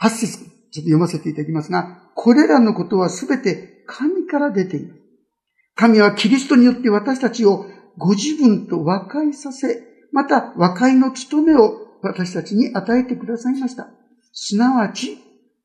[0.09, 5.01] 節、ちょっと読ませていただきますが、これらのことはすべて神から出ている。
[5.73, 7.65] 神はキリストによって私たちを
[7.97, 13.87] ご自分と和解させ、また和解の務めを私たちに与えてくださいました。
[14.33, 15.17] すなわち、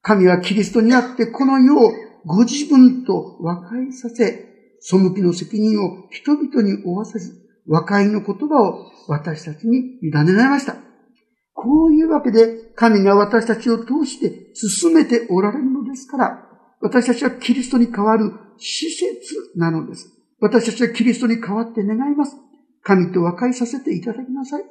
[0.02, 1.92] 神はキリストにあってこの世を
[2.24, 4.46] ご自分と和解させ、
[4.80, 7.32] 背きの責任を人々に負わせず、
[7.66, 10.76] 和解の言葉を私たちに委ねられました。
[11.54, 16.46] こういうわけで、神が私たちを通して進めておられるのですから、
[16.80, 19.08] 私たちはキリストに代わる施設
[19.56, 20.15] なのです。
[20.40, 22.36] 私たちはキリストに代わって願います。
[22.82, 24.64] 神と和解させていただきなさい。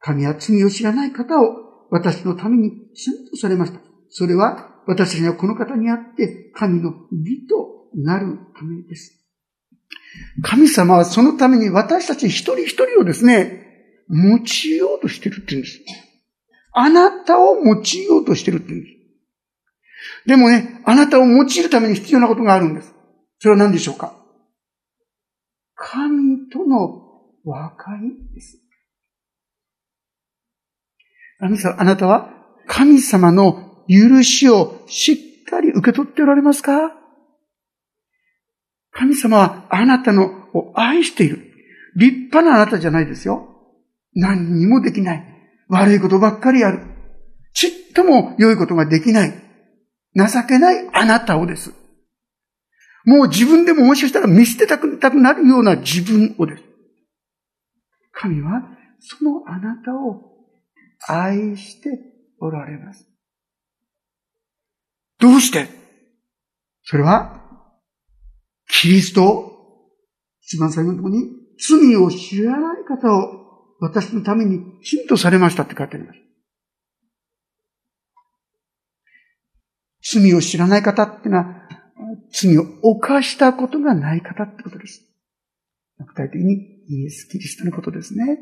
[0.00, 3.80] 神は罪を知らない方を私のために選とされました。
[4.10, 9.20] それは私たちはこの方にあって神の美となるためです。
[10.42, 13.62] 神様はそのために私たち一人一人をですね、
[14.08, 15.80] 用いようとしてるって言うんです。
[16.72, 18.94] あなたを用いようとしてるって言うんです。
[20.26, 22.94] でもね、あなたを用いるために必要なことがあるんです。
[23.38, 24.23] それは何でしょうか？
[25.86, 27.02] 神との
[27.44, 28.00] 和解
[28.34, 28.58] です。
[31.76, 32.30] あなたは
[32.66, 35.16] 神様の許しをしっ
[35.46, 36.94] かり受け取っておられますか？
[38.92, 41.52] 神様はあなたのを愛している。
[41.96, 43.46] 立派なあなたじゃないですよ。
[44.14, 45.24] 何にもできない。
[45.68, 46.80] 悪いことばっかりやる。
[47.52, 49.34] ちっとも良いことができない。
[50.16, 51.74] 情けないあなたをです。
[53.04, 54.86] もう自分でももしかしたら見捨てたく
[55.16, 56.62] なるような自分をです。
[58.12, 58.62] 神は
[59.00, 60.32] そのあなたを
[61.06, 61.90] 愛して
[62.40, 63.06] おられます。
[65.18, 65.68] どうして？
[66.82, 67.40] それは、
[68.68, 69.52] キリスト、
[70.42, 76.18] 一番最後のところに、罪を知らない方を私のために信とされましたって書いてあります。
[80.12, 81.63] 罪を知らない方ってのは、
[82.30, 85.02] 罪を犯したことがない方ってことです。
[85.98, 88.40] 具体的にイエス・キリストのことですね。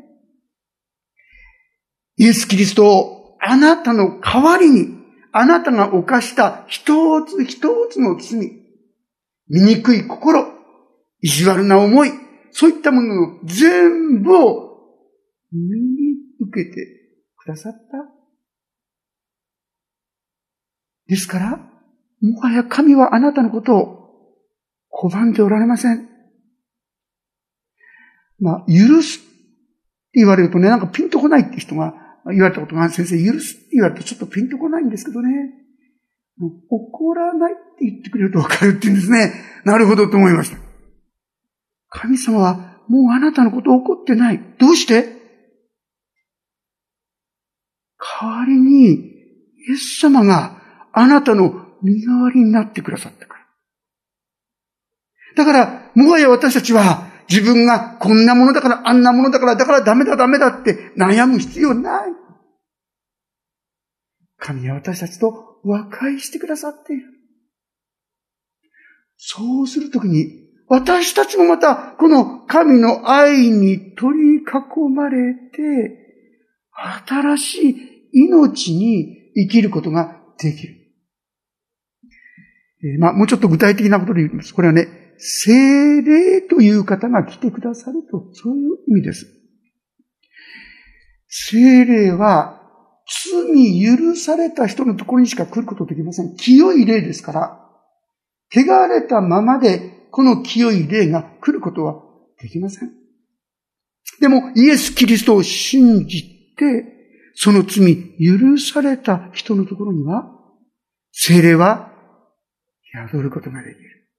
[2.17, 4.97] イエス・キリストをあなたの代わりに、
[5.31, 8.51] あなたが犯した一つ一つの罪、
[9.49, 10.45] 醜い心、
[11.21, 12.11] 意地悪な思い、
[12.51, 14.73] そういったものの全部を
[15.51, 16.87] 身に受けて
[17.37, 17.79] くださった
[21.07, 21.72] ですから、
[22.23, 23.99] もはや神はあなたのことを
[24.91, 26.07] 拒んでおられません。
[28.39, 29.27] まあ、許すって
[30.15, 31.93] 言われるとね、なんかピンとこないって人が
[32.27, 35.51] 言われたことがある、先生、許すって言われるとちょっとピンとこないんですけどね。
[36.69, 39.33] 怒らないって言ってくれるとわかるって言うんですね。
[39.65, 40.57] なるほどと思いました。
[41.89, 44.41] 神様はもうあなたのこと怒ってない。
[44.57, 45.21] どうして？
[48.21, 53.43] 代わりに、イエス様があなたの身代わりになってくださったから。
[55.35, 62.11] だから、もはや私たちは自分がこんなものだから、あんなものだから、だからダメだダメだって悩む必要ない。
[64.37, 67.03] 神は私たちと和解してくださっている。
[69.17, 75.99] そうするときに、私たちもまた、この神の愛に取り囲まれて、
[77.07, 77.75] 新しい
[78.13, 80.82] 命に生きることができる。
[82.83, 84.53] え、まあ、もうちょっと具体的なことで言います。
[84.53, 89.27] これはね、精霊という方が来てくださると、そういう意味です。
[91.27, 92.59] 精霊は、
[93.35, 96.35] 罪許された人のところにしか来ることできません。
[96.35, 97.59] 清い霊ですから、
[98.53, 102.03] 汚れたままで、この清い霊が来ることは
[102.39, 102.91] できません。
[104.19, 106.85] でも、イエス・キリストを信じて、
[107.35, 110.29] その罪許された人のところには、
[111.11, 111.92] 精霊は
[112.93, 114.09] 宿ることができる。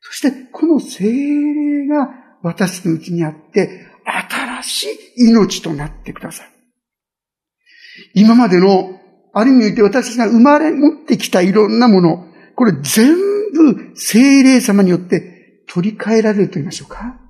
[0.00, 2.08] そして、この精霊が
[2.42, 4.86] 私のうちにあって、新し
[5.16, 6.48] い命となってください。
[8.14, 9.00] 今までの
[9.32, 13.16] ある意味において私たちが生まれ持ってきたいろんなもの、これ全
[13.52, 17.20] 部精霊様によって取り替えられると言いましょうか。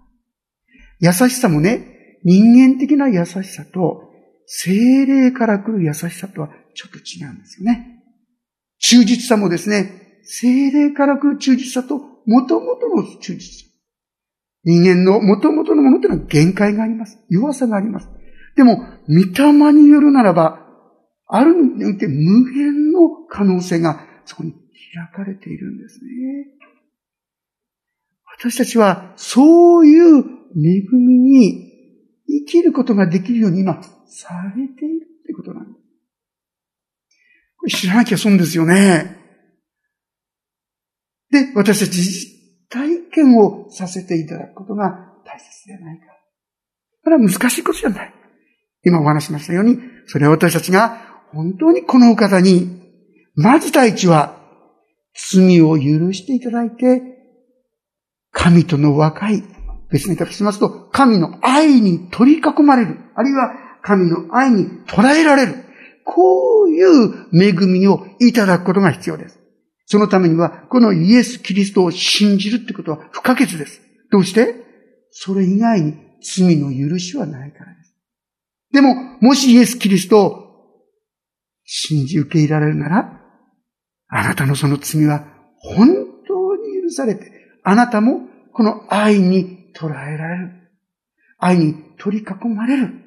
[1.00, 4.10] 優しさもね、人間的な優しさと、
[4.46, 8.03] 精霊から来る優しさとはちょっと違うんですよね。
[8.86, 13.70] 忠実さもですね、精霊から来る忠実さと、元々の忠実さ。
[14.62, 17.18] 人間の元々のものというのは限界があります。
[17.30, 18.08] 弱さがあります。
[18.56, 18.76] でも、
[19.08, 20.66] 御霊によるならば、
[21.26, 26.10] ある意味において無限の可能性がそこに開かれているんですね。
[28.38, 31.72] 私たちはそういう恵みに
[32.28, 35.83] 生きることができるように今されているってことなんです。
[37.68, 39.16] 知らなきゃ損ですよね。
[41.30, 42.34] で、私たち実
[42.68, 44.90] 体験をさせていただくことが
[45.24, 46.06] 大切ではないか。
[47.02, 48.14] これは難しいことじゃない。
[48.84, 52.82] 今お話しましたように、それは私たちが本当にこのお方に、
[53.34, 54.38] まず第一は
[55.14, 57.02] 罪を許していただいて、
[58.32, 59.42] 神との和解、
[59.90, 63.52] 別に言い方しますと、神の愛に取り囲まれる、あるいは
[63.82, 65.63] 神の愛に捉えられる、
[66.04, 69.40] こういう恵みをいただくことが必要です。
[69.86, 73.80] そのためには、このイエス・キリストを信じるってことは不可欠です。
[74.10, 74.54] どうして？
[75.10, 77.94] それ以外に罪の許しはないからです。
[78.72, 80.44] でも、もしイエス・キリストを
[81.64, 83.20] 信じ受け入れられるなら、
[84.08, 85.24] あなたのその罪は
[85.56, 87.30] 本当に許されて、
[87.62, 88.20] あなたも
[88.52, 90.50] この愛に捉えられる。
[91.38, 93.03] 愛に取り囲まれる。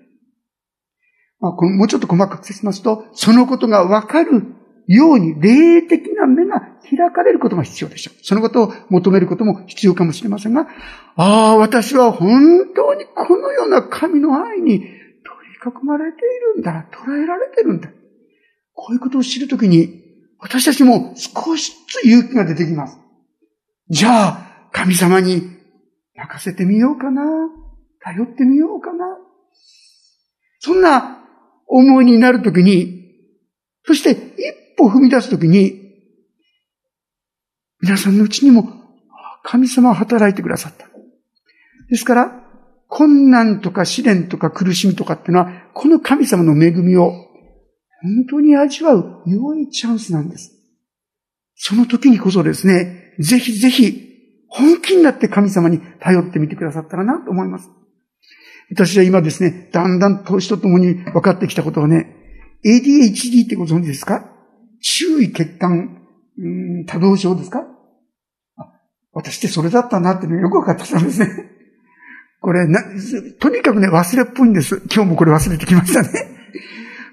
[1.40, 4.44] まあ、もうちょっと細かく説明しますと、そのことがわかる
[4.88, 8.20] ように霊的な目が開かれることが必要でしょう。
[8.24, 10.68] そのことを求めることも必要かもしれませんが、
[11.16, 14.90] ああ、私は本当にこのような神の愛に取り
[15.66, 16.22] 囲まれてい
[16.56, 16.88] るんだ。
[16.92, 17.90] 捉えられているんだ。
[18.74, 20.04] こういうことを知るときに、
[20.40, 22.98] 私たちも少しずつ勇気が出てきます。
[23.90, 25.42] じゃあ、神様に
[26.16, 27.24] 任せてみようかな。
[28.02, 29.06] 頼ってみようかな。
[30.60, 31.27] そんな
[31.68, 33.12] 思いになるときに、
[33.86, 34.18] そして一
[34.78, 35.88] 歩踏み出すときに、
[37.82, 38.68] 皆さんのうちにも
[39.44, 40.88] 神様は働いてくださった。
[41.90, 42.44] ですから、
[42.90, 47.12] 困難とか試練とか苦しみとかっていうのは、この神様の恵みを
[48.02, 50.54] 本当に味わう良いチャンスなんです。
[51.56, 54.08] その時にこそですね、ぜひぜひ
[54.48, 57.70] 本気になって神様に頼ってみてくださったらなと思います。
[58.70, 62.16] 私は今ですね、だんだん年とともに分かってきたことはね、
[62.66, 64.30] ADHD ってご存知ですか？
[64.82, 65.98] 注意欠陥、
[66.38, 66.48] う
[66.82, 67.66] ん、多動症ですか？
[69.14, 71.28] 私ってそれだったなってよく分かってきたんですね。
[72.40, 72.84] これな、
[73.40, 74.82] とにかくね、忘れっぽいんです。
[74.94, 76.10] 今日もこれ忘れてきましたね。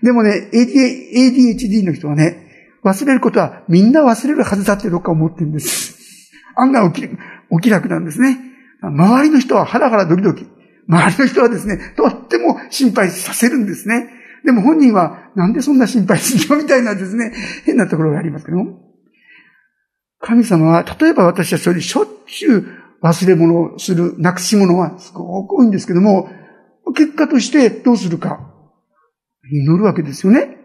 [0.03, 2.43] でもね、ADHD の人はね、
[2.85, 6.31] 忘れることはみんな忘れるはずだってどっか思ってるんです。
[6.57, 7.17] 案外起き、起
[7.63, 8.39] き楽なんですね。
[8.83, 10.47] 周りの人はハラハラドキドキ。
[10.89, 14.11] 周りの人はですね、とっても心配させるんですね。
[14.45, 17.33] でも本人は、なんでそんな心配するのみたいなですね、
[17.65, 18.81] 変なところがありますけども。
[20.21, 22.67] 神様は、例えば私はそれしょっちゅう
[23.03, 26.31] 忘れ物をする、なくし物はすごく多いんですけども、
[26.95, 28.51] 結果としてどうするか。
[29.51, 30.57] 祈るわけですよね。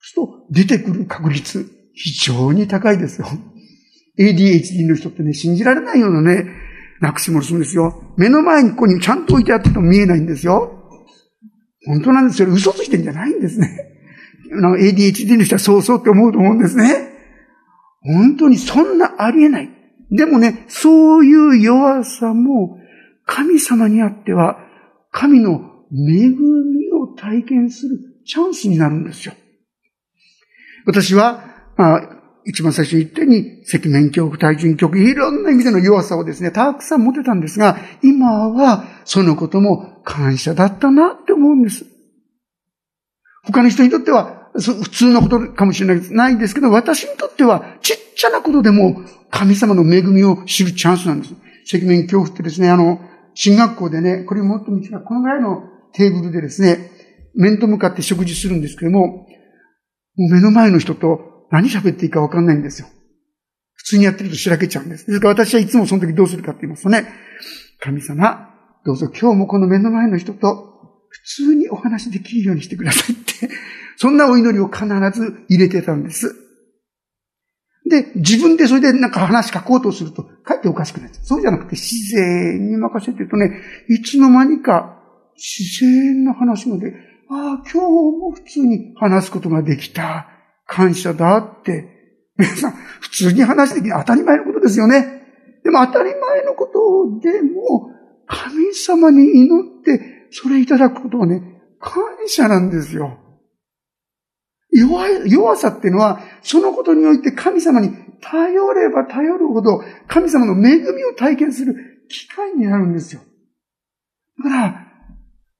[0.00, 3.26] すると出てくる確率、非常に高いですよ。
[4.18, 6.46] ADHD の人ってね、信じられないようなね、
[7.00, 8.02] なくし物するんですよ。
[8.16, 10.74] 目の前にここにちゃんと置いてあっても見えないんですよ。
[11.86, 12.48] 本当なんですよ。
[12.50, 13.94] 嘘ついてんじゃないんですね。
[14.80, 17.12] ADHD の人はそうそうって思うと思うんですね。
[18.02, 19.70] 本当にそんなありえない。
[20.10, 22.78] でもね、そういう弱さも
[23.26, 24.58] 神様にあっては
[25.10, 25.60] 神の
[25.92, 29.34] 恵みを体験するチャンスになるんですよ。
[30.86, 31.44] 私は、
[31.76, 32.17] まあ、
[32.48, 41.84] 一番最初に言ったように、赤面恐怖、対人恐怖、いろんな意味での弱さをですね、たくさん持てたんですが、今はそのことも感謝だったなって思うんです。
[43.44, 51.34] 他の人にとっては普通のことかもしれないですけど、私にとってはちっちゃなことでも神様の恵みを知るチャンスなんです。
[51.76, 52.98] 赤面恐怖ってですね、あの、
[53.34, 56.92] 進学校でね、これもっと見つかこのぐらいのテーブルでですね、
[57.34, 59.26] 面と向かって食事するんですけども、
[60.16, 62.88] もう目の前の人と何喋っていいかわかんないんですよ。
[63.74, 65.06] 普通にやってるとしらけちゃうんです。
[65.06, 67.08] ですから私はいつもその時どうするかって言いますとね、
[67.80, 68.50] 神様、
[68.84, 70.68] どうぞ今日もこの目の前の人と
[71.08, 73.48] 普通にお話できるようにしてくださいって、
[73.96, 76.34] そんなお祈りを必ず入れてたんです。
[77.88, 81.24] で、自分でそれでなんか話書こうとすると、かえっておかしくなっちゃう。
[81.24, 85.00] そうじゃなくて自然に任せてるとね、いつの間にか
[85.36, 86.92] 自然な話まで
[87.30, 90.28] ああ、今日も普通に話すことができた。
[90.68, 91.96] 感謝だって。
[92.36, 95.24] 皆さん、普通に話できる当たり前のことですよね。
[95.64, 97.90] でも当たり前のことでも、
[98.26, 101.42] 神様に祈って、それいただくことはね、
[101.80, 103.18] 感謝なんですよ。
[104.70, 107.90] 弱い、弱さっていうのは、そのことにおいて神様に
[108.20, 111.74] 頼れば頼るほど、神様の恵みを体験する
[112.08, 113.22] 機会になるんですよ。
[114.44, 114.86] だから、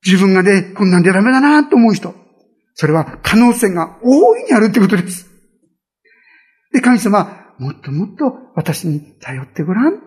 [0.05, 2.15] 自分がね、こんなんでダメだなと思う人、
[2.81, 5.29] それは可能性が大いにあるってことです。
[6.73, 10.01] で、神様、もっともっと私に頼ってごらん。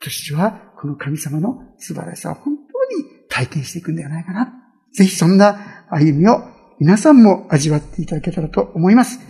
[0.00, 4.52] 私はこの神様の素晴らしさを本当に体験していくんではないかな。
[4.96, 6.40] ぜひそんな歩みを
[6.80, 9.20] 皆さんも味わっていただけたらと思います。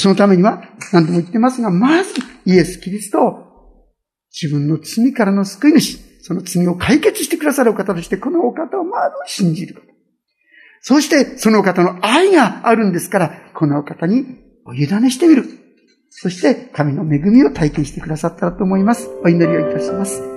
[0.00, 2.14] そのためには何度も言ってますが、まず
[2.46, 3.34] イエス・キリストを
[4.32, 9.95] 自分の罪からの救い主、その罪を解決してくださるお方として、このお方をまず信じること。
[10.88, 15.44] そして、その方の愛があるんですから、この方にお委ねしてみる。
[16.10, 19.10] そして、神の恵みを体験してくださったらと思います。
[19.24, 20.35] お祈りをいたします。